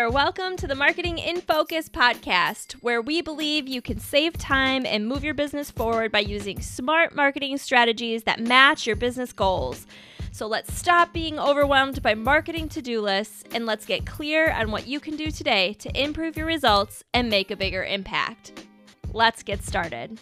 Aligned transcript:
there. 0.00 0.08
Welcome 0.08 0.56
to 0.56 0.66
the 0.66 0.74
Marketing 0.74 1.18
in 1.18 1.42
Focus 1.42 1.90
podcast, 1.90 2.72
where 2.80 3.02
we 3.02 3.20
believe 3.20 3.68
you 3.68 3.82
can 3.82 3.98
save 3.98 4.32
time 4.38 4.86
and 4.86 5.06
move 5.06 5.22
your 5.22 5.34
business 5.34 5.70
forward 5.70 6.10
by 6.10 6.20
using 6.20 6.58
smart 6.62 7.14
marketing 7.14 7.58
strategies 7.58 8.22
that 8.22 8.40
match 8.40 8.86
your 8.86 8.96
business 8.96 9.30
goals. 9.34 9.86
So 10.32 10.46
let's 10.46 10.72
stop 10.72 11.12
being 11.12 11.38
overwhelmed 11.38 12.02
by 12.02 12.14
marketing 12.14 12.70
to 12.70 12.80
do 12.80 13.02
lists 13.02 13.44
and 13.52 13.66
let's 13.66 13.84
get 13.84 14.06
clear 14.06 14.50
on 14.52 14.70
what 14.70 14.86
you 14.86 15.00
can 15.00 15.16
do 15.16 15.30
today 15.30 15.74
to 15.80 16.02
improve 16.02 16.34
your 16.34 16.46
results 16.46 17.04
and 17.12 17.28
make 17.28 17.50
a 17.50 17.56
bigger 17.56 17.84
impact. 17.84 18.64
Let's 19.12 19.42
get 19.42 19.62
started. 19.62 20.18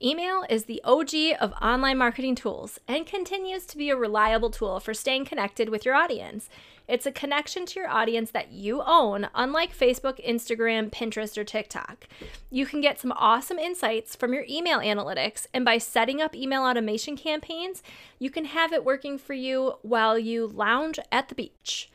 Email 0.00 0.44
is 0.48 0.66
the 0.66 0.80
OG 0.84 1.10
of 1.40 1.52
online 1.60 1.98
marketing 1.98 2.36
tools 2.36 2.78
and 2.86 3.04
continues 3.04 3.66
to 3.66 3.76
be 3.76 3.90
a 3.90 3.96
reliable 3.96 4.48
tool 4.48 4.78
for 4.78 4.94
staying 4.94 5.24
connected 5.24 5.70
with 5.70 5.84
your 5.84 5.96
audience. 5.96 6.48
It's 6.86 7.04
a 7.04 7.10
connection 7.10 7.66
to 7.66 7.80
your 7.80 7.88
audience 7.88 8.30
that 8.30 8.52
you 8.52 8.80
own, 8.80 9.26
unlike 9.34 9.76
Facebook, 9.76 10.24
Instagram, 10.24 10.90
Pinterest, 10.90 11.36
or 11.36 11.42
TikTok. 11.42 12.06
You 12.48 12.64
can 12.64 12.80
get 12.80 13.00
some 13.00 13.10
awesome 13.10 13.58
insights 13.58 14.14
from 14.14 14.32
your 14.32 14.44
email 14.48 14.78
analytics, 14.78 15.48
and 15.52 15.64
by 15.64 15.78
setting 15.78 16.22
up 16.22 16.32
email 16.32 16.62
automation 16.62 17.16
campaigns, 17.16 17.82
you 18.20 18.30
can 18.30 18.44
have 18.44 18.72
it 18.72 18.84
working 18.84 19.18
for 19.18 19.34
you 19.34 19.74
while 19.82 20.16
you 20.16 20.46
lounge 20.46 21.00
at 21.10 21.28
the 21.28 21.34
beach. 21.34 21.90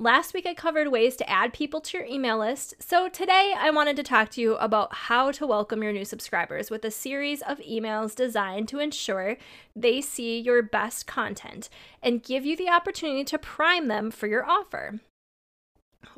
Last 0.00 0.32
week, 0.32 0.46
I 0.46 0.54
covered 0.54 0.92
ways 0.92 1.16
to 1.16 1.28
add 1.28 1.52
people 1.52 1.80
to 1.80 1.98
your 1.98 2.06
email 2.06 2.38
list, 2.38 2.76
so 2.78 3.08
today 3.08 3.52
I 3.58 3.70
wanted 3.70 3.96
to 3.96 4.04
talk 4.04 4.28
to 4.30 4.40
you 4.40 4.54
about 4.58 4.94
how 4.94 5.32
to 5.32 5.44
welcome 5.44 5.82
your 5.82 5.92
new 5.92 6.04
subscribers 6.04 6.70
with 6.70 6.84
a 6.84 6.90
series 6.92 7.42
of 7.42 7.58
emails 7.58 8.14
designed 8.14 8.68
to 8.68 8.78
ensure 8.78 9.36
they 9.74 10.00
see 10.00 10.38
your 10.38 10.62
best 10.62 11.08
content 11.08 11.68
and 12.00 12.22
give 12.22 12.46
you 12.46 12.56
the 12.56 12.68
opportunity 12.68 13.24
to 13.24 13.38
prime 13.40 13.88
them 13.88 14.12
for 14.12 14.28
your 14.28 14.48
offer. 14.48 15.00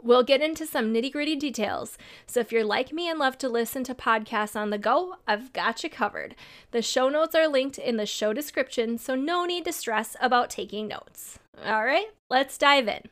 We'll 0.03 0.25
get 0.25 0.43
into 0.43 0.67
some 0.67 0.93
nitty 0.93 1.11
gritty 1.11 1.37
details. 1.37 1.97
So, 2.27 2.41
if 2.41 2.53
you're 2.53 2.65
like 2.65 2.93
me 2.93 3.09
and 3.09 3.19
love 3.19 3.39
to 3.39 3.49
listen 3.49 3.83
to 3.85 3.95
podcasts 3.95 4.57
on 4.57 4.69
the 4.69 4.77
go, 4.77 5.17
I've 5.27 5.55
got 5.55 5.83
you 5.83 5.89
covered. 5.89 6.35
The 6.73 6.83
show 6.83 7.09
notes 7.09 7.35
are 7.35 7.49
linked 7.49 7.79
in 7.79 7.97
the 7.97 8.05
show 8.05 8.35
description, 8.35 8.99
so 8.99 9.15
no 9.15 9.47
need 9.47 9.65
to 9.65 9.73
stress 9.73 10.17
about 10.21 10.51
taking 10.51 10.87
notes. 10.87 11.39
All 11.65 11.87
right, 11.87 12.09
let's 12.29 12.59
dive 12.59 12.87
in. 12.87 13.05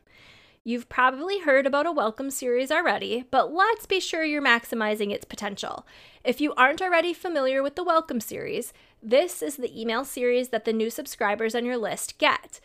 You've 0.69 0.91
probably 0.91 1.41
heard 1.41 1.67
about 1.67 1.87
a 1.87 1.93
welcome 1.93 2.31
series 2.31 2.71
already, 2.71 3.25
but 3.31 3.55
let's 3.55 3.87
be 3.87 4.01
sure 4.01 4.23
you're 4.23 4.43
maximizing 4.43 5.11
its 5.11 5.25
potential. 5.25 5.87
If 6.23 6.43
you 6.43 6.53
aren't 6.59 6.83
already 6.83 7.15
familiar 7.15 7.63
with 7.63 7.75
the 7.75 7.83
welcome 7.83 8.21
series, 8.21 8.75
this 9.03 9.41
is 9.41 9.57
the 9.57 9.81
email 9.81 10.05
series 10.05 10.51
that 10.51 10.67
the 10.67 10.75
new 10.75 10.91
subscribers 10.91 11.55
on 11.55 11.65
your 11.65 11.79
list 11.79 12.19
get. 12.19 12.61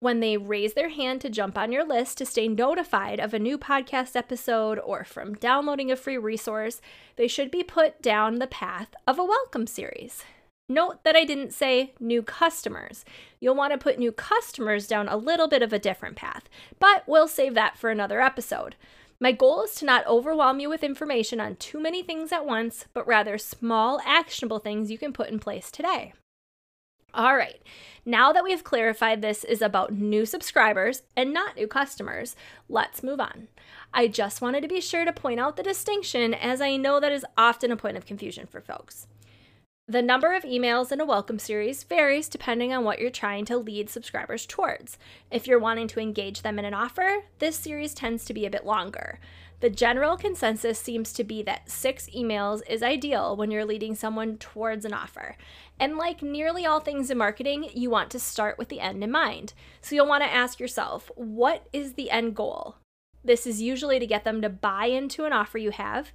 When 0.00 0.20
they 0.20 0.38
raise 0.38 0.72
their 0.72 0.88
hand 0.88 1.20
to 1.20 1.28
jump 1.28 1.58
on 1.58 1.70
your 1.70 1.84
list 1.84 2.16
to 2.16 2.24
stay 2.24 2.48
notified 2.48 3.20
of 3.20 3.34
a 3.34 3.38
new 3.38 3.58
podcast 3.58 4.16
episode 4.16 4.78
or 4.78 5.04
from 5.04 5.34
downloading 5.34 5.90
a 5.90 5.96
free 5.96 6.16
resource, 6.16 6.80
they 7.16 7.28
should 7.28 7.50
be 7.50 7.62
put 7.62 8.00
down 8.00 8.36
the 8.36 8.46
path 8.46 8.94
of 9.06 9.18
a 9.18 9.22
welcome 9.22 9.66
series. 9.66 10.24
Note 10.68 11.04
that 11.04 11.14
I 11.14 11.24
didn't 11.24 11.52
say 11.52 11.92
new 12.00 12.22
customers. 12.22 13.04
You'll 13.38 13.54
want 13.54 13.72
to 13.72 13.78
put 13.78 13.98
new 13.98 14.12
customers 14.12 14.86
down 14.86 15.08
a 15.08 15.16
little 15.16 15.46
bit 15.46 15.60
of 15.60 15.74
a 15.74 15.78
different 15.78 16.16
path, 16.16 16.48
but 16.78 17.02
we'll 17.06 17.28
save 17.28 17.52
that 17.54 17.76
for 17.76 17.90
another 17.90 18.22
episode. 18.22 18.74
My 19.20 19.30
goal 19.30 19.64
is 19.64 19.74
to 19.76 19.84
not 19.84 20.06
overwhelm 20.06 20.60
you 20.60 20.70
with 20.70 20.82
information 20.82 21.38
on 21.38 21.56
too 21.56 21.78
many 21.78 22.02
things 22.02 22.32
at 22.32 22.46
once, 22.46 22.86
but 22.94 23.06
rather 23.06 23.36
small, 23.36 24.00
actionable 24.06 24.58
things 24.58 24.90
you 24.90 24.96
can 24.96 25.12
put 25.12 25.28
in 25.28 25.38
place 25.38 25.70
today. 25.70 26.14
All 27.12 27.36
right, 27.36 27.60
now 28.06 28.32
that 28.32 28.42
we've 28.42 28.64
clarified 28.64 29.20
this 29.20 29.44
is 29.44 29.60
about 29.60 29.92
new 29.92 30.24
subscribers 30.24 31.02
and 31.14 31.32
not 31.32 31.56
new 31.56 31.68
customers, 31.68 32.36
let's 32.70 33.02
move 33.02 33.20
on. 33.20 33.48
I 33.92 34.08
just 34.08 34.40
wanted 34.40 34.62
to 34.62 34.68
be 34.68 34.80
sure 34.80 35.04
to 35.04 35.12
point 35.12 35.40
out 35.40 35.56
the 35.56 35.62
distinction 35.62 36.32
as 36.32 36.62
I 36.62 36.76
know 36.76 37.00
that 37.00 37.12
is 37.12 37.26
often 37.36 37.70
a 37.70 37.76
point 37.76 37.98
of 37.98 38.06
confusion 38.06 38.46
for 38.46 38.62
folks. 38.62 39.06
The 39.86 40.00
number 40.00 40.32
of 40.32 40.44
emails 40.44 40.92
in 40.92 41.00
a 41.02 41.04
welcome 41.04 41.38
series 41.38 41.82
varies 41.82 42.30
depending 42.30 42.72
on 42.72 42.84
what 42.84 42.98
you're 42.98 43.10
trying 43.10 43.44
to 43.44 43.58
lead 43.58 43.90
subscribers 43.90 44.46
towards. 44.46 44.96
If 45.30 45.46
you're 45.46 45.58
wanting 45.58 45.88
to 45.88 46.00
engage 46.00 46.40
them 46.40 46.58
in 46.58 46.64
an 46.64 46.72
offer, 46.72 47.24
this 47.38 47.56
series 47.56 47.92
tends 47.92 48.24
to 48.24 48.32
be 48.32 48.46
a 48.46 48.50
bit 48.50 48.64
longer. 48.64 49.20
The 49.60 49.68
general 49.68 50.16
consensus 50.16 50.78
seems 50.78 51.12
to 51.12 51.22
be 51.22 51.42
that 51.42 51.70
six 51.70 52.08
emails 52.16 52.62
is 52.66 52.82
ideal 52.82 53.36
when 53.36 53.50
you're 53.50 53.66
leading 53.66 53.94
someone 53.94 54.38
towards 54.38 54.86
an 54.86 54.94
offer. 54.94 55.36
And 55.78 55.98
like 55.98 56.22
nearly 56.22 56.64
all 56.64 56.80
things 56.80 57.10
in 57.10 57.18
marketing, 57.18 57.68
you 57.74 57.90
want 57.90 58.10
to 58.12 58.18
start 58.18 58.56
with 58.56 58.70
the 58.70 58.80
end 58.80 59.04
in 59.04 59.10
mind. 59.10 59.52
So 59.82 59.94
you'll 59.94 60.08
want 60.08 60.22
to 60.22 60.32
ask 60.32 60.58
yourself, 60.58 61.10
what 61.14 61.66
is 61.74 61.92
the 61.92 62.10
end 62.10 62.34
goal? 62.34 62.76
This 63.22 63.46
is 63.46 63.60
usually 63.60 63.98
to 63.98 64.06
get 64.06 64.24
them 64.24 64.40
to 64.40 64.48
buy 64.48 64.86
into 64.86 65.26
an 65.26 65.34
offer 65.34 65.58
you 65.58 65.72
have, 65.72 66.10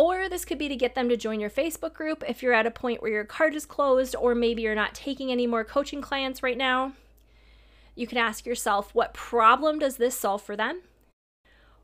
or 0.00 0.30
this 0.30 0.46
could 0.46 0.56
be 0.56 0.70
to 0.70 0.76
get 0.76 0.94
them 0.94 1.10
to 1.10 1.16
join 1.18 1.40
your 1.40 1.50
Facebook 1.50 1.92
group 1.92 2.24
if 2.26 2.42
you're 2.42 2.54
at 2.54 2.64
a 2.64 2.70
point 2.70 3.02
where 3.02 3.10
your 3.10 3.24
card 3.26 3.54
is 3.54 3.66
closed, 3.66 4.16
or 4.16 4.34
maybe 4.34 4.62
you're 4.62 4.74
not 4.74 4.94
taking 4.94 5.30
any 5.30 5.46
more 5.46 5.62
coaching 5.62 6.00
clients 6.00 6.42
right 6.42 6.56
now. 6.56 6.94
You 7.94 8.06
can 8.06 8.16
ask 8.16 8.46
yourself, 8.46 8.94
what 8.94 9.12
problem 9.12 9.78
does 9.78 9.98
this 9.98 10.18
solve 10.18 10.40
for 10.40 10.56
them? 10.56 10.80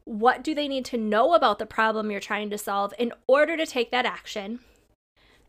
What 0.05 0.43
do 0.43 0.55
they 0.55 0.67
need 0.67 0.87
to 0.87 0.97
know 0.97 1.35
about 1.35 1.59
the 1.59 1.67
problem 1.67 2.11
you're 2.11 2.19
trying 2.19 2.49
to 2.49 2.57
solve 2.57 2.95
in 2.99 3.13
order 3.27 3.55
to 3.55 3.67
take 3.67 3.91
that 3.91 4.07
action? 4.07 4.61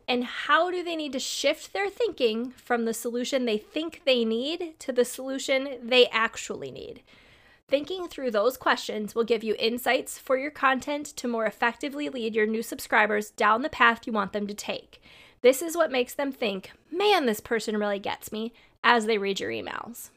And 0.06 0.24
how 0.24 0.70
do 0.70 0.84
they 0.84 0.94
need 0.94 1.14
to 1.14 1.18
shift 1.18 1.72
their 1.72 1.88
thinking 1.88 2.50
from 2.50 2.84
the 2.84 2.92
solution 2.92 3.46
they 3.46 3.56
think 3.56 4.02
they 4.04 4.26
need 4.26 4.78
to 4.80 4.92
the 4.92 5.06
solution 5.06 5.78
they 5.82 6.06
actually 6.08 6.70
need? 6.70 7.00
Thinking 7.68 8.08
through 8.08 8.30
those 8.30 8.56
questions 8.56 9.14
will 9.14 9.24
give 9.24 9.44
you 9.44 9.54
insights 9.58 10.16
for 10.16 10.38
your 10.38 10.50
content 10.50 11.04
to 11.16 11.28
more 11.28 11.44
effectively 11.44 12.08
lead 12.08 12.34
your 12.34 12.46
new 12.46 12.62
subscribers 12.62 13.30
down 13.30 13.60
the 13.60 13.68
path 13.68 14.06
you 14.06 14.12
want 14.12 14.32
them 14.32 14.46
to 14.46 14.54
take. 14.54 15.02
This 15.42 15.60
is 15.60 15.76
what 15.76 15.92
makes 15.92 16.14
them 16.14 16.32
think, 16.32 16.72
man, 16.90 17.26
this 17.26 17.40
person 17.40 17.76
really 17.76 17.98
gets 17.98 18.32
me, 18.32 18.54
as 18.82 19.04
they 19.04 19.18
read 19.18 19.38
your 19.38 19.50
emails. 19.50 20.08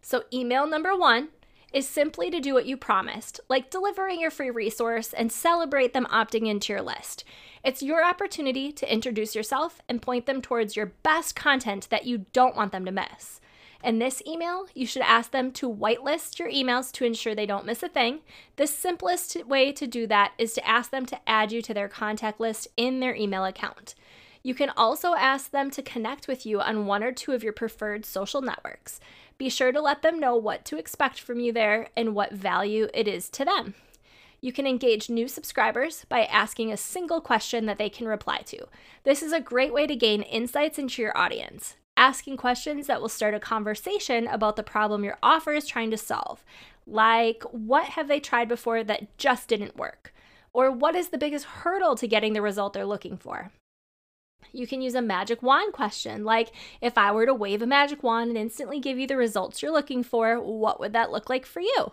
So, 0.00 0.22
email 0.32 0.68
number 0.68 0.96
one 0.96 1.30
is 1.72 1.88
simply 1.88 2.30
to 2.30 2.38
do 2.38 2.54
what 2.54 2.66
you 2.66 2.76
promised, 2.76 3.40
like 3.48 3.70
delivering 3.70 4.20
your 4.20 4.30
free 4.30 4.50
resource 4.50 5.12
and 5.12 5.32
celebrate 5.32 5.92
them 5.92 6.06
opting 6.12 6.46
into 6.46 6.72
your 6.72 6.82
list. 6.82 7.24
It's 7.64 7.82
your 7.82 8.04
opportunity 8.04 8.70
to 8.70 8.92
introduce 8.92 9.34
yourself 9.34 9.80
and 9.88 10.00
point 10.00 10.26
them 10.26 10.40
towards 10.40 10.76
your 10.76 10.92
best 11.02 11.34
content 11.34 11.88
that 11.90 12.06
you 12.06 12.26
don't 12.32 12.54
want 12.54 12.70
them 12.70 12.84
to 12.84 12.92
miss. 12.92 13.40
In 13.84 13.98
this 13.98 14.22
email, 14.26 14.66
you 14.74 14.86
should 14.86 15.02
ask 15.02 15.30
them 15.30 15.52
to 15.52 15.70
whitelist 15.70 16.38
your 16.38 16.50
emails 16.50 16.90
to 16.92 17.04
ensure 17.04 17.34
they 17.34 17.44
don't 17.44 17.66
miss 17.66 17.82
a 17.82 17.88
thing. 17.88 18.20
The 18.56 18.66
simplest 18.66 19.44
way 19.44 19.72
to 19.72 19.86
do 19.86 20.06
that 20.06 20.32
is 20.38 20.54
to 20.54 20.66
ask 20.66 20.90
them 20.90 21.04
to 21.04 21.28
add 21.28 21.52
you 21.52 21.60
to 21.60 21.74
their 21.74 21.88
contact 21.88 22.40
list 22.40 22.66
in 22.78 23.00
their 23.00 23.14
email 23.14 23.44
account. 23.44 23.94
You 24.42 24.54
can 24.54 24.70
also 24.74 25.14
ask 25.14 25.50
them 25.50 25.70
to 25.70 25.82
connect 25.82 26.28
with 26.28 26.46
you 26.46 26.62
on 26.62 26.86
one 26.86 27.02
or 27.02 27.12
two 27.12 27.32
of 27.32 27.44
your 27.44 27.52
preferred 27.52 28.06
social 28.06 28.40
networks. 28.40 29.00
Be 29.36 29.50
sure 29.50 29.70
to 29.70 29.82
let 29.82 30.00
them 30.00 30.18
know 30.18 30.34
what 30.34 30.64
to 30.64 30.78
expect 30.78 31.20
from 31.20 31.38
you 31.38 31.52
there 31.52 31.90
and 31.94 32.14
what 32.14 32.32
value 32.32 32.88
it 32.94 33.06
is 33.06 33.28
to 33.30 33.44
them. 33.44 33.74
You 34.40 34.50
can 34.50 34.66
engage 34.66 35.10
new 35.10 35.28
subscribers 35.28 36.06
by 36.08 36.24
asking 36.24 36.72
a 36.72 36.78
single 36.78 37.20
question 37.20 37.66
that 37.66 37.76
they 37.76 37.90
can 37.90 38.08
reply 38.08 38.38
to. 38.46 38.66
This 39.02 39.22
is 39.22 39.32
a 39.32 39.40
great 39.40 39.74
way 39.74 39.86
to 39.86 39.94
gain 39.94 40.22
insights 40.22 40.78
into 40.78 41.02
your 41.02 41.16
audience 41.16 41.76
asking 42.04 42.36
questions 42.36 42.86
that 42.86 43.00
will 43.00 43.08
start 43.08 43.32
a 43.32 43.40
conversation 43.40 44.26
about 44.26 44.56
the 44.56 44.62
problem 44.62 45.04
your 45.04 45.16
offer 45.22 45.54
is 45.54 45.66
trying 45.66 45.90
to 45.90 45.96
solve. 45.96 46.44
Like, 46.86 47.42
what 47.44 47.86
have 47.86 48.08
they 48.08 48.20
tried 48.20 48.46
before 48.46 48.84
that 48.84 49.16
just 49.16 49.48
didn't 49.48 49.78
work? 49.78 50.12
Or 50.52 50.70
what 50.70 50.94
is 50.94 51.08
the 51.08 51.16
biggest 51.16 51.46
hurdle 51.46 51.94
to 51.96 52.06
getting 52.06 52.34
the 52.34 52.42
result 52.42 52.74
they're 52.74 52.84
looking 52.84 53.16
for? 53.16 53.52
You 54.52 54.66
can 54.66 54.82
use 54.82 54.94
a 54.94 55.00
magic 55.00 55.42
wand 55.42 55.72
question, 55.72 56.24
like 56.24 56.52
if 56.82 56.98
I 56.98 57.10
were 57.10 57.24
to 57.24 57.32
wave 57.32 57.62
a 57.62 57.66
magic 57.66 58.02
wand 58.02 58.28
and 58.28 58.36
instantly 58.36 58.80
give 58.80 58.98
you 58.98 59.06
the 59.06 59.16
results 59.16 59.62
you're 59.62 59.72
looking 59.72 60.02
for, 60.02 60.38
what 60.38 60.78
would 60.80 60.92
that 60.92 61.10
look 61.10 61.30
like 61.30 61.46
for 61.46 61.60
you? 61.60 61.92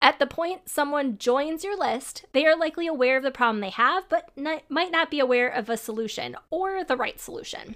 At 0.00 0.18
the 0.18 0.26
point 0.26 0.70
someone 0.70 1.18
joins 1.18 1.62
your 1.62 1.78
list, 1.78 2.24
they 2.32 2.46
are 2.46 2.56
likely 2.56 2.86
aware 2.86 3.18
of 3.18 3.22
the 3.22 3.30
problem 3.30 3.60
they 3.60 3.68
have, 3.68 4.08
but 4.08 4.30
not, 4.34 4.62
might 4.70 4.90
not 4.90 5.10
be 5.10 5.20
aware 5.20 5.48
of 5.48 5.68
a 5.68 5.76
solution 5.76 6.36
or 6.50 6.82
the 6.82 6.96
right 6.96 7.20
solution. 7.20 7.74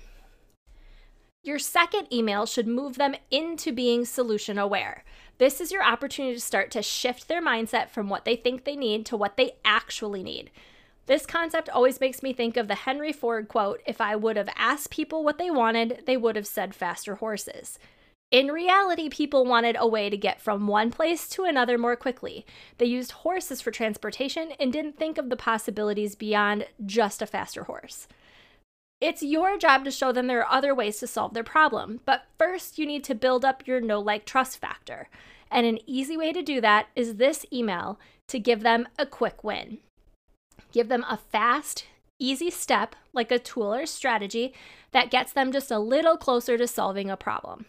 Your 1.43 1.59
second 1.59 2.13
email 2.13 2.45
should 2.45 2.67
move 2.67 2.97
them 2.97 3.15
into 3.31 3.73
being 3.73 4.05
solution 4.05 4.59
aware. 4.59 5.05
This 5.39 5.59
is 5.59 5.73
your 5.73 5.83
opportunity 5.83 6.35
to 6.35 6.41
start 6.41 6.71
to 6.73 6.83
shift 6.83 7.29
their 7.29 7.43
mindset 7.43 7.89
from 7.89 8.11
what 8.11 8.27
they 8.27 8.37
think 8.37 8.65
they 8.65 8.77
need 8.77 9.07
to 9.07 9.17
what 9.17 9.39
they 9.39 9.53
actually 9.65 10.23
need. 10.23 10.51
This 11.07 11.25
concept 11.25 11.71
always 11.71 11.99
makes 11.99 12.23
me 12.23 12.35
think 12.35 12.59
of 12.59 12.69
the 12.69 12.75
Henry 12.75 13.11
Ford 13.11 13.49
quote 13.49 13.81
If 13.87 14.03
I 14.03 14.17
would 14.17 14.37
have 14.37 14.51
asked 14.55 14.91
people 14.91 15.25
what 15.25 15.39
they 15.39 15.51
wanted, 15.51 16.03
they 16.07 16.19
would 16.19 16.37
have 16.37 16.47
said 16.47 16.75
faster 16.75 17.15
horses. 17.15 17.79
In 18.31 18.49
reality, 18.49 19.09
people 19.09 19.47
wanted 19.47 19.77
a 19.79 19.89
way 19.89 20.11
to 20.11 20.19
get 20.19 20.43
from 20.43 20.67
one 20.67 20.91
place 20.91 21.27
to 21.31 21.45
another 21.45 21.79
more 21.79 21.97
quickly. 21.97 22.45
They 22.77 22.85
used 22.85 23.13
horses 23.13 23.63
for 23.63 23.71
transportation 23.71 24.53
and 24.61 24.71
didn't 24.73 24.99
think 24.99 25.17
of 25.17 25.31
the 25.31 25.37
possibilities 25.37 26.15
beyond 26.15 26.67
just 26.85 27.23
a 27.23 27.27
faster 27.27 27.65
horse. 27.65 28.07
It's 29.01 29.23
your 29.23 29.57
job 29.57 29.85
to 29.85 29.91
show 29.91 30.13
them 30.13 30.27
there 30.27 30.45
are 30.45 30.53
other 30.53 30.75
ways 30.75 30.99
to 30.99 31.07
solve 31.07 31.33
their 31.33 31.43
problem, 31.43 32.01
but 32.05 32.27
first 32.39 32.79
you 32.79 32.85
need 32.85 33.03
to 33.05 33.15
build 33.15 33.45
up 33.47 33.67
your 33.67 33.81
know 33.81 33.99
like 33.99 34.27
trust 34.27 34.59
factor. 34.59 35.09
And 35.51 35.67
an 35.67 35.79
easy 35.87 36.19
way 36.19 36.33
to 36.33 36.43
do 36.43 36.61
that 36.61 36.89
is 36.95 37.17
this 37.17 37.47
email 37.51 37.99
to 38.29 38.39
give 38.39 38.61
them 38.61 38.87
a 38.99 39.07
quick 39.07 39.43
win. 39.43 39.79
Give 40.71 40.89
them 40.89 41.05
a 41.09 41.17
fast, 41.17 41.87
easy 42.19 42.51
step, 42.51 42.95
like 43.15 43.33
a 43.33 43.39
tool 43.39 43.73
or 43.75 43.87
strategy, 43.87 44.53
that 44.93 45.11
gets 45.11 45.33
them 45.33 45.51
just 45.51 45.71
a 45.71 45.79
little 45.79 46.19
closer 46.19 46.59
to 46.59 46.67
solving 46.67 47.11
a 47.11 47.17
problem. 47.17 47.65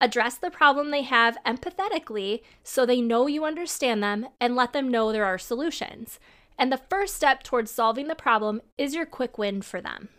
Address 0.00 0.36
the 0.36 0.50
problem 0.50 0.90
they 0.90 1.02
have 1.02 1.38
empathetically 1.46 2.42
so 2.62 2.84
they 2.84 3.00
know 3.00 3.26
you 3.26 3.44
understand 3.44 4.02
them 4.02 4.28
and 4.38 4.54
let 4.54 4.74
them 4.74 4.88
know 4.90 5.10
there 5.10 5.24
are 5.24 5.38
solutions. 5.38 6.20
And 6.58 6.70
the 6.70 6.80
first 6.90 7.16
step 7.16 7.42
towards 7.42 7.70
solving 7.70 8.06
the 8.06 8.14
problem 8.14 8.60
is 8.76 8.94
your 8.94 9.06
quick 9.06 9.38
win 9.38 9.62
for 9.62 9.80
them. 9.80 10.10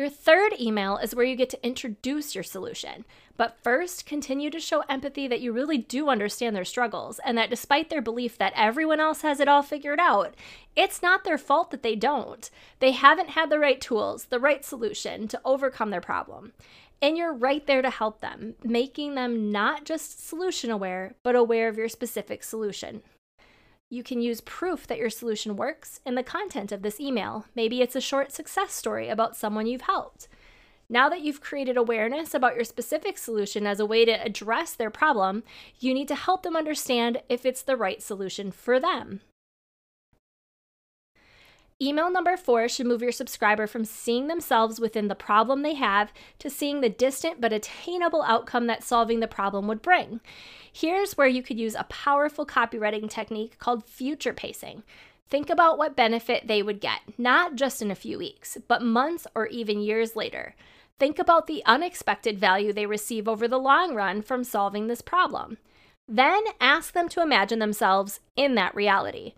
Your 0.00 0.08
third 0.08 0.54
email 0.58 0.96
is 0.96 1.14
where 1.14 1.26
you 1.26 1.36
get 1.36 1.50
to 1.50 1.62
introduce 1.62 2.34
your 2.34 2.42
solution. 2.42 3.04
But 3.36 3.58
first, 3.62 4.06
continue 4.06 4.48
to 4.48 4.58
show 4.58 4.82
empathy 4.88 5.28
that 5.28 5.42
you 5.42 5.52
really 5.52 5.76
do 5.76 6.08
understand 6.08 6.56
their 6.56 6.64
struggles 6.64 7.20
and 7.22 7.36
that 7.36 7.50
despite 7.50 7.90
their 7.90 8.00
belief 8.00 8.38
that 8.38 8.54
everyone 8.56 8.98
else 8.98 9.20
has 9.20 9.40
it 9.40 9.46
all 9.48 9.60
figured 9.62 10.00
out, 10.00 10.34
it's 10.74 11.02
not 11.02 11.24
their 11.24 11.36
fault 11.36 11.70
that 11.70 11.82
they 11.82 11.96
don't. 11.96 12.48
They 12.78 12.92
haven't 12.92 13.28
had 13.28 13.50
the 13.50 13.58
right 13.58 13.78
tools, 13.78 14.24
the 14.24 14.40
right 14.40 14.64
solution 14.64 15.28
to 15.28 15.40
overcome 15.44 15.90
their 15.90 16.00
problem. 16.00 16.54
And 17.02 17.18
you're 17.18 17.34
right 17.34 17.66
there 17.66 17.82
to 17.82 17.90
help 17.90 18.22
them, 18.22 18.54
making 18.64 19.16
them 19.16 19.52
not 19.52 19.84
just 19.84 20.26
solution 20.26 20.70
aware, 20.70 21.14
but 21.22 21.36
aware 21.36 21.68
of 21.68 21.76
your 21.76 21.90
specific 21.90 22.42
solution. 22.42 23.02
You 23.92 24.04
can 24.04 24.22
use 24.22 24.40
proof 24.40 24.86
that 24.86 24.98
your 24.98 25.10
solution 25.10 25.56
works 25.56 25.98
in 26.06 26.14
the 26.14 26.22
content 26.22 26.70
of 26.70 26.82
this 26.82 27.00
email. 27.00 27.46
Maybe 27.56 27.82
it's 27.82 27.96
a 27.96 28.00
short 28.00 28.30
success 28.30 28.72
story 28.72 29.08
about 29.08 29.36
someone 29.36 29.66
you've 29.66 29.80
helped. 29.80 30.28
Now 30.88 31.08
that 31.08 31.22
you've 31.22 31.40
created 31.40 31.76
awareness 31.76 32.32
about 32.32 32.54
your 32.54 32.64
specific 32.64 33.18
solution 33.18 33.66
as 33.66 33.80
a 33.80 33.86
way 33.86 34.04
to 34.04 34.12
address 34.12 34.74
their 34.74 34.90
problem, 34.90 35.42
you 35.80 35.92
need 35.92 36.06
to 36.06 36.14
help 36.14 36.44
them 36.44 36.54
understand 36.54 37.20
if 37.28 37.44
it's 37.44 37.62
the 37.62 37.76
right 37.76 38.00
solution 38.00 38.52
for 38.52 38.78
them. 38.78 39.22
Email 41.82 42.10
number 42.10 42.36
four 42.36 42.68
should 42.68 42.86
move 42.86 43.00
your 43.00 43.10
subscriber 43.10 43.66
from 43.66 43.86
seeing 43.86 44.28
themselves 44.28 44.78
within 44.78 45.08
the 45.08 45.14
problem 45.14 45.62
they 45.62 45.74
have 45.74 46.12
to 46.38 46.50
seeing 46.50 46.82
the 46.82 46.90
distant 46.90 47.40
but 47.40 47.54
attainable 47.54 48.22
outcome 48.22 48.66
that 48.66 48.84
solving 48.84 49.20
the 49.20 49.26
problem 49.26 49.66
would 49.66 49.80
bring. 49.80 50.20
Here's 50.70 51.16
where 51.16 51.26
you 51.26 51.42
could 51.42 51.58
use 51.58 51.74
a 51.74 51.84
powerful 51.84 52.44
copywriting 52.44 53.08
technique 53.08 53.58
called 53.58 53.86
future 53.86 54.34
pacing. 54.34 54.82
Think 55.30 55.48
about 55.48 55.78
what 55.78 55.96
benefit 55.96 56.46
they 56.46 56.62
would 56.62 56.80
get, 56.80 57.00
not 57.16 57.54
just 57.54 57.80
in 57.80 57.90
a 57.90 57.94
few 57.94 58.18
weeks, 58.18 58.58
but 58.68 58.82
months 58.82 59.26
or 59.34 59.46
even 59.46 59.80
years 59.80 60.14
later. 60.14 60.54
Think 60.98 61.18
about 61.18 61.46
the 61.46 61.62
unexpected 61.64 62.38
value 62.38 62.74
they 62.74 62.84
receive 62.84 63.26
over 63.26 63.48
the 63.48 63.58
long 63.58 63.94
run 63.94 64.20
from 64.20 64.44
solving 64.44 64.86
this 64.86 65.00
problem. 65.00 65.56
Then 66.06 66.42
ask 66.60 66.92
them 66.92 67.08
to 67.10 67.22
imagine 67.22 67.58
themselves 67.58 68.20
in 68.36 68.54
that 68.56 68.74
reality. 68.74 69.32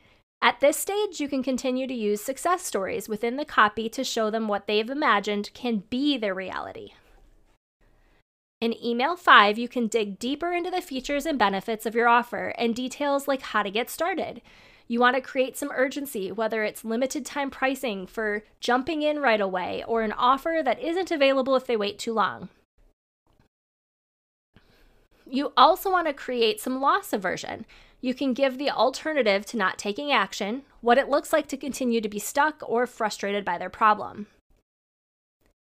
At 0.44 0.58
this 0.58 0.76
stage, 0.76 1.20
you 1.20 1.28
can 1.28 1.44
continue 1.44 1.86
to 1.86 1.94
use 1.94 2.20
success 2.20 2.64
stories 2.64 3.08
within 3.08 3.36
the 3.36 3.44
copy 3.44 3.88
to 3.90 4.02
show 4.02 4.28
them 4.28 4.48
what 4.48 4.66
they've 4.66 4.90
imagined 4.90 5.54
can 5.54 5.84
be 5.88 6.18
their 6.18 6.34
reality. 6.34 6.94
In 8.60 8.74
email 8.84 9.14
5, 9.14 9.56
you 9.56 9.68
can 9.68 9.86
dig 9.86 10.18
deeper 10.18 10.52
into 10.52 10.68
the 10.68 10.80
features 10.80 11.26
and 11.26 11.38
benefits 11.38 11.86
of 11.86 11.94
your 11.94 12.08
offer 12.08 12.54
and 12.58 12.74
details 12.74 13.28
like 13.28 13.42
how 13.42 13.62
to 13.62 13.70
get 13.70 13.88
started. 13.88 14.42
You 14.88 14.98
want 14.98 15.14
to 15.14 15.22
create 15.22 15.56
some 15.56 15.70
urgency, 15.74 16.32
whether 16.32 16.64
it's 16.64 16.84
limited 16.84 17.24
time 17.24 17.50
pricing 17.50 18.04
for 18.04 18.42
jumping 18.58 19.02
in 19.02 19.20
right 19.20 19.40
away 19.40 19.84
or 19.86 20.02
an 20.02 20.12
offer 20.12 20.60
that 20.64 20.80
isn't 20.80 21.12
available 21.12 21.54
if 21.54 21.66
they 21.66 21.76
wait 21.76 22.00
too 22.00 22.12
long. 22.12 22.48
You 25.24 25.52
also 25.56 25.88
want 25.88 26.08
to 26.08 26.12
create 26.12 26.60
some 26.60 26.80
loss 26.80 27.12
aversion. 27.12 27.64
You 28.02 28.14
can 28.14 28.34
give 28.34 28.58
the 28.58 28.68
alternative 28.68 29.46
to 29.46 29.56
not 29.56 29.78
taking 29.78 30.10
action, 30.10 30.62
what 30.80 30.98
it 30.98 31.08
looks 31.08 31.32
like 31.32 31.46
to 31.48 31.56
continue 31.56 32.00
to 32.00 32.08
be 32.08 32.18
stuck 32.18 32.60
or 32.66 32.86
frustrated 32.86 33.44
by 33.44 33.58
their 33.58 33.70
problem. 33.70 34.26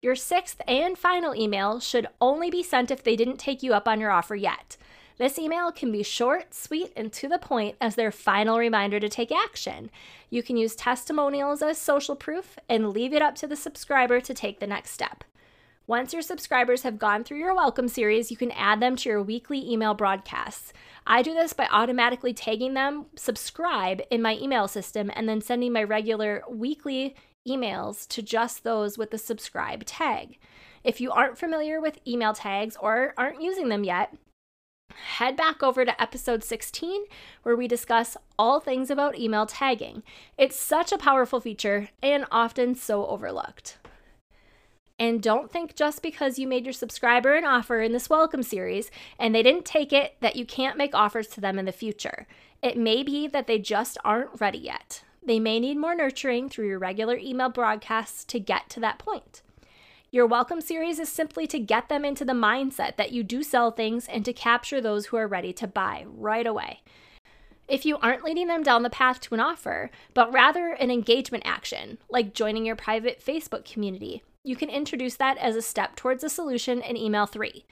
Your 0.00 0.14
sixth 0.14 0.62
and 0.66 0.96
final 0.96 1.34
email 1.34 1.80
should 1.80 2.06
only 2.20 2.48
be 2.48 2.62
sent 2.62 2.92
if 2.92 3.02
they 3.02 3.16
didn't 3.16 3.38
take 3.38 3.64
you 3.64 3.74
up 3.74 3.88
on 3.88 4.00
your 4.00 4.12
offer 4.12 4.36
yet. 4.36 4.76
This 5.18 5.38
email 5.38 5.70
can 5.70 5.92
be 5.92 6.02
short, 6.02 6.54
sweet, 6.54 6.92
and 6.96 7.12
to 7.12 7.28
the 7.28 7.38
point 7.38 7.76
as 7.80 7.96
their 7.96 8.12
final 8.12 8.58
reminder 8.58 8.98
to 9.00 9.08
take 9.10 9.30
action. 9.30 9.90
You 10.30 10.42
can 10.42 10.56
use 10.56 10.74
testimonials 10.74 11.60
as 11.60 11.76
social 11.76 12.16
proof 12.16 12.58
and 12.68 12.90
leave 12.90 13.12
it 13.12 13.20
up 13.20 13.34
to 13.36 13.46
the 13.46 13.56
subscriber 13.56 14.20
to 14.20 14.32
take 14.32 14.60
the 14.60 14.66
next 14.66 14.92
step. 14.92 15.24
Once 15.90 16.12
your 16.12 16.22
subscribers 16.22 16.82
have 16.82 17.00
gone 17.00 17.24
through 17.24 17.36
your 17.36 17.52
welcome 17.52 17.88
series, 17.88 18.30
you 18.30 18.36
can 18.36 18.52
add 18.52 18.78
them 18.78 18.94
to 18.94 19.08
your 19.08 19.20
weekly 19.20 19.68
email 19.68 19.92
broadcasts. 19.92 20.72
I 21.04 21.20
do 21.20 21.34
this 21.34 21.52
by 21.52 21.66
automatically 21.68 22.32
tagging 22.32 22.74
them 22.74 23.06
subscribe 23.16 24.00
in 24.08 24.22
my 24.22 24.36
email 24.36 24.68
system 24.68 25.10
and 25.16 25.28
then 25.28 25.40
sending 25.40 25.72
my 25.72 25.82
regular 25.82 26.44
weekly 26.48 27.16
emails 27.48 28.06
to 28.06 28.22
just 28.22 28.62
those 28.62 28.98
with 28.98 29.10
the 29.10 29.18
subscribe 29.18 29.84
tag. 29.84 30.38
If 30.84 31.00
you 31.00 31.10
aren't 31.10 31.38
familiar 31.38 31.80
with 31.80 31.98
email 32.06 32.34
tags 32.34 32.76
or 32.80 33.12
aren't 33.18 33.42
using 33.42 33.68
them 33.68 33.82
yet, 33.82 34.16
head 34.94 35.36
back 35.36 35.60
over 35.60 35.84
to 35.84 36.00
episode 36.00 36.44
16 36.44 37.02
where 37.42 37.56
we 37.56 37.66
discuss 37.66 38.16
all 38.38 38.60
things 38.60 38.90
about 38.90 39.18
email 39.18 39.44
tagging. 39.44 40.04
It's 40.38 40.54
such 40.54 40.92
a 40.92 40.98
powerful 40.98 41.40
feature 41.40 41.88
and 42.00 42.26
often 42.30 42.76
so 42.76 43.08
overlooked. 43.08 43.78
And 45.00 45.22
don't 45.22 45.50
think 45.50 45.74
just 45.74 46.02
because 46.02 46.38
you 46.38 46.46
made 46.46 46.66
your 46.66 46.74
subscriber 46.74 47.34
an 47.34 47.46
offer 47.46 47.80
in 47.80 47.92
this 47.92 48.10
welcome 48.10 48.42
series 48.42 48.90
and 49.18 49.34
they 49.34 49.42
didn't 49.42 49.64
take 49.64 49.94
it 49.94 50.16
that 50.20 50.36
you 50.36 50.44
can't 50.44 50.76
make 50.76 50.94
offers 50.94 51.26
to 51.28 51.40
them 51.40 51.58
in 51.58 51.64
the 51.64 51.72
future. 51.72 52.26
It 52.62 52.76
may 52.76 53.02
be 53.02 53.26
that 53.26 53.46
they 53.46 53.58
just 53.58 53.96
aren't 54.04 54.38
ready 54.42 54.58
yet. 54.58 55.02
They 55.22 55.40
may 55.40 55.58
need 55.58 55.78
more 55.78 55.94
nurturing 55.94 56.50
through 56.50 56.68
your 56.68 56.78
regular 56.78 57.16
email 57.16 57.48
broadcasts 57.48 58.26
to 58.26 58.38
get 58.38 58.68
to 58.70 58.80
that 58.80 58.98
point. 58.98 59.40
Your 60.10 60.26
welcome 60.26 60.60
series 60.60 60.98
is 60.98 61.08
simply 61.08 61.46
to 61.46 61.58
get 61.58 61.88
them 61.88 62.04
into 62.04 62.26
the 62.26 62.34
mindset 62.34 62.96
that 62.96 63.12
you 63.12 63.22
do 63.22 63.42
sell 63.42 63.70
things 63.70 64.06
and 64.06 64.22
to 64.26 64.34
capture 64.34 64.82
those 64.82 65.06
who 65.06 65.16
are 65.16 65.26
ready 65.26 65.54
to 65.54 65.66
buy 65.66 66.04
right 66.06 66.46
away. 66.46 66.82
If 67.66 67.86
you 67.86 67.96
aren't 67.98 68.24
leading 68.24 68.48
them 68.48 68.62
down 68.62 68.82
the 68.82 68.90
path 68.90 69.20
to 69.20 69.34
an 69.34 69.40
offer, 69.40 69.90
but 70.12 70.30
rather 70.30 70.72
an 70.72 70.90
engagement 70.90 71.44
action, 71.46 71.96
like 72.10 72.34
joining 72.34 72.66
your 72.66 72.76
private 72.76 73.24
Facebook 73.24 73.64
community, 73.64 74.22
you 74.42 74.56
can 74.56 74.70
introduce 74.70 75.16
that 75.16 75.36
as 75.38 75.56
a 75.56 75.62
step 75.62 75.96
towards 75.96 76.24
a 76.24 76.30
solution 76.30 76.80
in 76.80 76.96
email 76.96 77.26
3. 77.26 77.64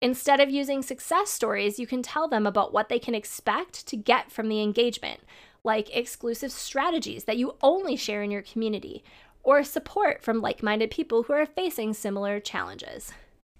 Instead 0.00 0.40
of 0.40 0.50
using 0.50 0.82
success 0.82 1.30
stories, 1.30 1.78
you 1.78 1.86
can 1.86 2.02
tell 2.02 2.28
them 2.28 2.46
about 2.46 2.72
what 2.72 2.88
they 2.88 2.98
can 2.98 3.14
expect 3.14 3.86
to 3.86 3.96
get 3.96 4.30
from 4.30 4.48
the 4.48 4.62
engagement, 4.62 5.20
like 5.64 5.94
exclusive 5.94 6.52
strategies 6.52 7.24
that 7.24 7.38
you 7.38 7.56
only 7.62 7.96
share 7.96 8.22
in 8.22 8.30
your 8.30 8.42
community, 8.42 9.02
or 9.42 9.62
support 9.62 10.22
from 10.22 10.40
like 10.40 10.62
minded 10.62 10.90
people 10.90 11.24
who 11.24 11.32
are 11.32 11.46
facing 11.46 11.94
similar 11.94 12.40
challenges. 12.40 13.12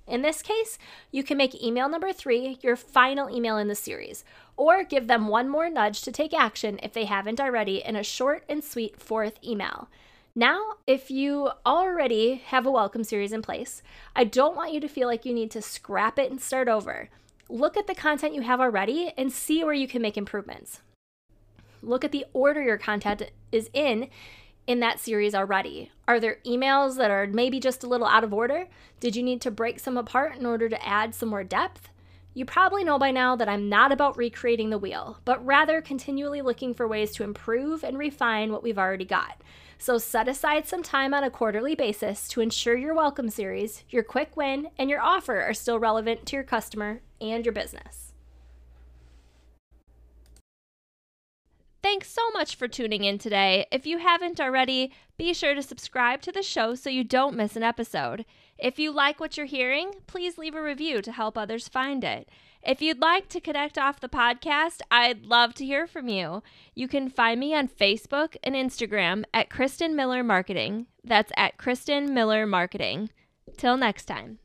In 0.06 0.22
this 0.22 0.40
case, 0.40 0.78
you 1.10 1.22
can 1.22 1.36
make 1.36 1.62
email 1.62 1.88
number 1.88 2.12
three 2.12 2.58
your 2.62 2.76
final 2.76 3.34
email 3.34 3.56
in 3.56 3.68
the 3.68 3.74
series, 3.74 4.24
or 4.56 4.84
give 4.84 5.08
them 5.08 5.28
one 5.28 5.48
more 5.48 5.68
nudge 5.68 6.02
to 6.02 6.12
take 6.12 6.32
action 6.32 6.78
if 6.82 6.92
they 6.92 7.06
haven't 7.06 7.40
already 7.40 7.82
in 7.82 7.96
a 7.96 8.04
short 8.04 8.44
and 8.48 8.62
sweet 8.62 9.00
fourth 9.00 9.38
email. 9.44 9.88
Now, 10.38 10.74
if 10.86 11.10
you 11.10 11.48
already 11.64 12.42
have 12.48 12.66
a 12.66 12.70
welcome 12.70 13.04
series 13.04 13.32
in 13.32 13.40
place, 13.40 13.82
I 14.14 14.24
don't 14.24 14.54
want 14.54 14.70
you 14.70 14.80
to 14.80 14.88
feel 14.88 15.08
like 15.08 15.24
you 15.24 15.32
need 15.32 15.50
to 15.52 15.62
scrap 15.62 16.18
it 16.18 16.30
and 16.30 16.38
start 16.38 16.68
over. 16.68 17.08
Look 17.48 17.74
at 17.74 17.86
the 17.86 17.94
content 17.94 18.34
you 18.34 18.42
have 18.42 18.60
already 18.60 19.14
and 19.16 19.32
see 19.32 19.64
where 19.64 19.72
you 19.72 19.88
can 19.88 20.02
make 20.02 20.18
improvements. 20.18 20.82
Look 21.82 22.04
at 22.04 22.12
the 22.12 22.26
order 22.34 22.62
your 22.62 22.76
content 22.76 23.22
is 23.50 23.70
in 23.72 24.10
in 24.66 24.80
that 24.80 25.00
series 25.00 25.34
already. 25.34 25.90
Are 26.06 26.20
there 26.20 26.36
emails 26.44 26.98
that 26.98 27.10
are 27.10 27.26
maybe 27.26 27.58
just 27.58 27.82
a 27.82 27.86
little 27.88 28.06
out 28.06 28.22
of 28.22 28.34
order? 28.34 28.66
Did 29.00 29.16
you 29.16 29.22
need 29.22 29.40
to 29.40 29.50
break 29.50 29.80
some 29.80 29.96
apart 29.96 30.36
in 30.36 30.44
order 30.44 30.68
to 30.68 30.86
add 30.86 31.14
some 31.14 31.30
more 31.30 31.44
depth? 31.44 31.88
You 32.36 32.44
probably 32.44 32.84
know 32.84 32.98
by 32.98 33.12
now 33.12 33.34
that 33.36 33.48
I'm 33.48 33.70
not 33.70 33.92
about 33.92 34.18
recreating 34.18 34.68
the 34.68 34.76
wheel, 34.76 35.18
but 35.24 35.42
rather 35.46 35.80
continually 35.80 36.42
looking 36.42 36.74
for 36.74 36.86
ways 36.86 37.12
to 37.12 37.24
improve 37.24 37.82
and 37.82 37.96
refine 37.96 38.52
what 38.52 38.62
we've 38.62 38.76
already 38.76 39.06
got. 39.06 39.40
So 39.78 39.96
set 39.96 40.28
aside 40.28 40.68
some 40.68 40.82
time 40.82 41.14
on 41.14 41.24
a 41.24 41.30
quarterly 41.30 41.74
basis 41.74 42.28
to 42.28 42.42
ensure 42.42 42.76
your 42.76 42.92
welcome 42.92 43.30
series, 43.30 43.84
your 43.88 44.02
quick 44.02 44.36
win, 44.36 44.68
and 44.76 44.90
your 44.90 45.00
offer 45.00 45.40
are 45.40 45.54
still 45.54 45.78
relevant 45.78 46.26
to 46.26 46.36
your 46.36 46.44
customer 46.44 47.00
and 47.22 47.42
your 47.42 47.54
business. 47.54 48.05
Thanks 51.86 52.10
so 52.10 52.28
much 52.32 52.56
for 52.56 52.66
tuning 52.66 53.04
in 53.04 53.16
today. 53.16 53.64
If 53.70 53.86
you 53.86 53.98
haven't 53.98 54.40
already, 54.40 54.90
be 55.16 55.32
sure 55.32 55.54
to 55.54 55.62
subscribe 55.62 56.20
to 56.22 56.32
the 56.32 56.42
show 56.42 56.74
so 56.74 56.90
you 56.90 57.04
don't 57.04 57.36
miss 57.36 57.54
an 57.54 57.62
episode. 57.62 58.24
If 58.58 58.80
you 58.80 58.90
like 58.90 59.20
what 59.20 59.36
you're 59.36 59.46
hearing, 59.46 59.92
please 60.08 60.36
leave 60.36 60.56
a 60.56 60.62
review 60.62 61.00
to 61.00 61.12
help 61.12 61.38
others 61.38 61.68
find 61.68 62.02
it. 62.02 62.28
If 62.60 62.82
you'd 62.82 63.00
like 63.00 63.28
to 63.28 63.40
connect 63.40 63.78
off 63.78 64.00
the 64.00 64.08
podcast, 64.08 64.80
I'd 64.90 65.26
love 65.26 65.54
to 65.54 65.64
hear 65.64 65.86
from 65.86 66.08
you. 66.08 66.42
You 66.74 66.88
can 66.88 67.08
find 67.08 67.38
me 67.38 67.54
on 67.54 67.68
Facebook 67.68 68.34
and 68.42 68.56
Instagram 68.56 69.22
at 69.32 69.48
Kristen 69.48 69.94
Miller 69.94 70.24
Marketing. 70.24 70.86
That's 71.04 71.30
at 71.36 71.56
Kristen 71.56 72.12
Miller 72.12 72.46
Marketing. 72.46 73.10
Till 73.56 73.76
next 73.76 74.06
time. 74.06 74.40